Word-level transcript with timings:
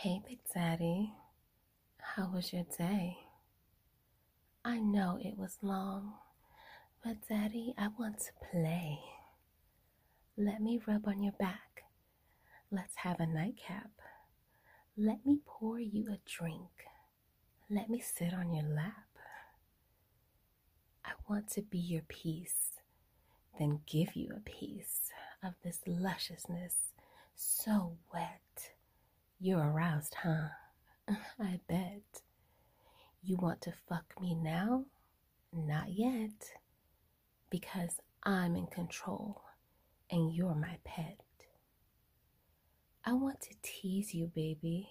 Hey, 0.00 0.20
Big 0.28 0.40
Daddy. 0.54 1.14
How 1.98 2.28
was 2.28 2.52
your 2.52 2.64
day? 2.76 3.16
I 4.62 4.78
know 4.78 5.18
it 5.18 5.38
was 5.38 5.56
long, 5.62 6.12
but 7.02 7.16
Daddy, 7.26 7.72
I 7.78 7.88
want 7.98 8.18
to 8.18 8.32
play. 8.50 8.98
Let 10.36 10.60
me 10.60 10.78
rub 10.86 11.08
on 11.08 11.22
your 11.22 11.32
back. 11.32 11.84
Let's 12.70 12.94
have 12.96 13.20
a 13.20 13.26
nightcap. 13.26 13.90
Let 14.98 15.24
me 15.24 15.38
pour 15.46 15.80
you 15.80 16.12
a 16.12 16.18
drink. 16.26 16.68
Let 17.70 17.88
me 17.88 17.98
sit 18.00 18.34
on 18.34 18.52
your 18.52 18.68
lap. 18.68 19.08
I 21.06 21.12
want 21.26 21.48
to 21.52 21.62
be 21.62 21.78
your 21.78 22.02
piece, 22.02 22.72
then 23.58 23.80
give 23.86 24.14
you 24.14 24.34
a 24.36 24.40
piece 24.40 25.10
of 25.42 25.54
this 25.64 25.80
lusciousness 25.86 26.92
so. 27.34 27.96
You're 29.38 29.60
aroused, 29.70 30.14
huh? 30.22 30.48
I 31.40 31.60
bet. 31.68 32.22
You 33.22 33.36
want 33.36 33.60
to 33.62 33.72
fuck 33.88 34.14
me 34.20 34.34
now? 34.34 34.84
Not 35.52 35.90
yet. 35.90 36.52
Because 37.50 38.00
I'm 38.22 38.56
in 38.56 38.66
control 38.66 39.42
and 40.10 40.32
you're 40.34 40.54
my 40.54 40.78
pet. 40.84 41.20
I 43.04 43.12
want 43.12 43.40
to 43.42 43.54
tease 43.62 44.14
you, 44.14 44.26
baby, 44.34 44.88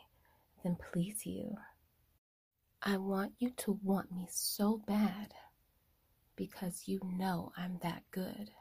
then 0.63 0.77
please 0.91 1.25
you. 1.25 1.55
I 2.81 2.97
want 2.97 3.33
you 3.39 3.49
to 3.57 3.79
want 3.83 4.11
me 4.11 4.27
so 4.29 4.81
bad 4.87 5.33
because 6.35 6.83
you 6.87 6.99
know 7.03 7.51
I'm 7.57 7.79
that 7.81 8.03
good. 8.11 8.51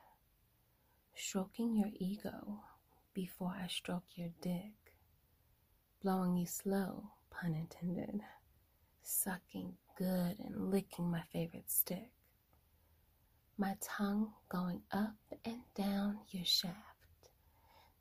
Stroking 1.14 1.76
your 1.76 1.90
ego 1.94 2.60
before 3.12 3.54
I 3.60 3.68
stroke 3.68 4.04
your 4.16 4.30
dick. 4.40 4.83
Blowing 6.04 6.36
you 6.36 6.44
slow, 6.44 7.02
pun 7.30 7.54
intended. 7.54 8.20
Sucking 9.02 9.72
good 9.96 10.38
and 10.38 10.70
licking 10.70 11.10
my 11.10 11.22
favorite 11.32 11.70
stick. 11.70 12.10
My 13.56 13.74
tongue 13.80 14.28
going 14.50 14.82
up 14.92 15.16
and 15.46 15.62
down 15.74 16.18
your 16.28 16.44
shaft. 16.44 17.30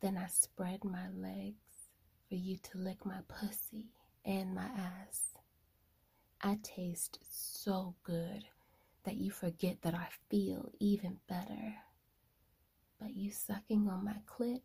Then 0.01 0.17
I 0.17 0.27
spread 0.27 0.83
my 0.83 1.07
legs 1.15 1.55
for 2.27 2.35
you 2.35 2.57
to 2.57 2.77
lick 2.77 3.05
my 3.05 3.19
pussy 3.29 3.93
and 4.25 4.53
my 4.53 4.65
ass. 4.65 5.37
I 6.41 6.59
taste 6.61 7.19
so 7.31 7.95
good 8.03 8.43
that 9.05 9.15
you 9.15 9.31
forget 9.31 9.77
that 9.83 9.93
I 9.93 10.07
feel 10.29 10.73
even 10.77 11.19
better. 11.29 11.75
But 12.99 13.15
you 13.15 13.31
sucking 13.31 13.87
on 13.87 14.03
my 14.03 14.17
clit 14.27 14.59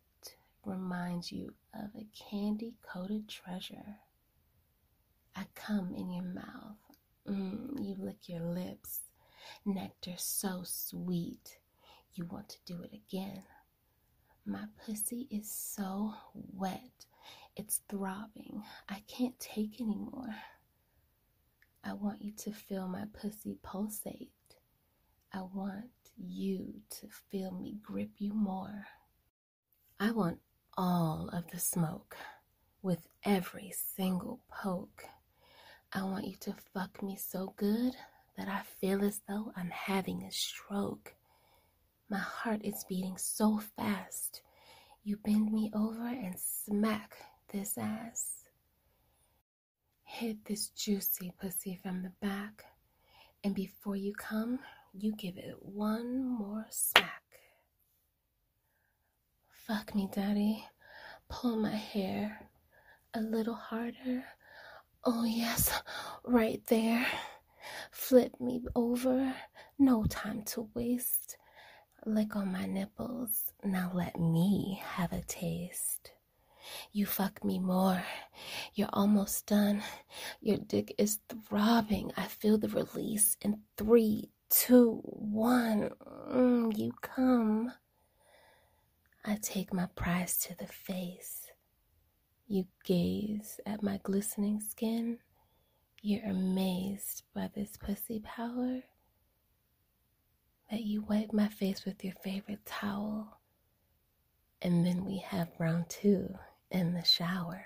reminds 0.65 1.31
you 1.31 1.53
of 1.73 1.89
a 1.95 2.07
candy 2.13 2.75
coated 2.81 3.27
treasure. 3.27 3.97
I 5.35 5.45
come 5.55 5.93
in 5.95 6.11
your 6.11 6.23
mouth. 6.23 6.77
Mm, 7.27 7.83
you 7.83 7.95
lick 7.97 8.27
your 8.27 8.41
lips. 8.41 9.01
Nectar 9.65 10.15
so 10.17 10.61
sweet. 10.65 11.59
You 12.13 12.25
want 12.25 12.49
to 12.49 12.57
do 12.65 12.81
it 12.81 12.91
again. 12.93 13.43
My 14.45 14.65
pussy 14.85 15.27
is 15.29 15.49
so 15.51 16.13
wet. 16.33 17.05
It's 17.55 17.81
throbbing. 17.89 18.63
I 18.87 19.03
can't 19.07 19.39
take 19.39 19.79
anymore. 19.79 20.35
I 21.83 21.93
want 21.93 22.21
you 22.21 22.31
to 22.37 22.51
feel 22.51 22.87
my 22.87 23.05
pussy 23.13 23.57
pulsate. 23.63 24.31
I 25.31 25.41
want 25.41 25.91
you 26.17 26.81
to 26.89 27.07
feel 27.07 27.51
me 27.51 27.77
grip 27.81 28.11
you 28.17 28.33
more. 28.33 28.87
I 29.99 30.11
want 30.11 30.39
all 30.79 31.29
of 31.33 31.43
the 31.51 31.59
smoke 31.59 32.15
with 32.81 33.05
every 33.25 33.69
single 33.75 34.39
poke. 34.49 35.03
I 35.91 36.03
want 36.03 36.25
you 36.25 36.35
to 36.39 36.55
fuck 36.73 37.03
me 37.03 37.17
so 37.17 37.53
good 37.57 37.91
that 38.37 38.47
I 38.47 38.61
feel 38.79 39.03
as 39.03 39.19
though 39.27 39.51
I'm 39.57 39.71
having 39.71 40.23
a 40.23 40.31
stroke. 40.31 41.15
My 42.09 42.19
heart 42.19 42.61
is 42.63 42.85
beating 42.87 43.17
so 43.17 43.59
fast. 43.75 44.41
You 45.03 45.17
bend 45.17 45.51
me 45.51 45.69
over 45.75 46.07
and 46.07 46.35
smack 46.39 47.17
this 47.51 47.77
ass. 47.77 48.45
Hit 50.05 50.45
this 50.45 50.69
juicy 50.69 51.33
pussy 51.41 51.77
from 51.83 52.03
the 52.03 52.13
back, 52.21 52.63
and 53.43 53.53
before 53.53 53.97
you 53.97 54.13
come, 54.13 54.59
you 54.93 55.11
give 55.11 55.37
it 55.37 55.57
one 55.61 56.25
more 56.25 56.67
smack. 56.69 57.23
Fuck 59.69 59.93
me, 59.93 60.09
daddy. 60.11 60.65
Pull 61.29 61.57
my 61.57 61.75
hair 61.75 62.49
a 63.13 63.21
little 63.21 63.53
harder. 63.53 64.23
Oh, 65.03 65.23
yes, 65.23 65.71
right 66.25 66.61
there. 66.67 67.05
Flip 67.91 68.33
me 68.39 68.63
over. 68.75 69.33
No 69.77 70.03
time 70.05 70.41
to 70.47 70.69
waste. 70.73 71.37
Lick 72.05 72.35
on 72.35 72.51
my 72.51 72.65
nipples. 72.65 73.53
Now 73.63 73.91
let 73.93 74.19
me 74.19 74.81
have 74.83 75.13
a 75.13 75.21
taste. 75.21 76.11
You 76.91 77.05
fuck 77.05 77.43
me 77.43 77.59
more. 77.59 78.03
You're 78.73 78.89
almost 78.91 79.45
done. 79.45 79.83
Your 80.41 80.57
dick 80.57 80.93
is 80.97 81.19
throbbing. 81.47 82.11
I 82.17 82.25
feel 82.25 82.57
the 82.57 82.69
release 82.69 83.37
in 83.41 83.61
three, 83.77 84.31
two, 84.49 85.01
one. 85.03 85.91
Mm, 86.31 86.77
you 86.77 86.91
come. 87.01 87.71
Take 89.41 89.73
my 89.73 89.87
prize 89.95 90.37
to 90.39 90.57
the 90.57 90.67
face. 90.67 91.51
You 92.47 92.65
gaze 92.83 93.59
at 93.65 93.81
my 93.81 93.99
glistening 94.03 94.59
skin. 94.59 95.19
You're 96.01 96.25
amazed 96.25 97.23
by 97.33 97.49
this 97.53 97.77
pussy 97.77 98.19
power. 98.19 98.81
That 100.69 100.81
you 100.81 101.03
wipe 101.03 101.31
my 101.31 101.47
face 101.47 101.85
with 101.85 102.03
your 102.03 102.15
favorite 102.23 102.65
towel. 102.65 103.39
And 104.61 104.85
then 104.85 105.05
we 105.05 105.19
have 105.19 105.49
round 105.57 105.89
two 105.89 106.35
in 106.69 106.93
the 106.93 107.03
shower. 107.05 107.65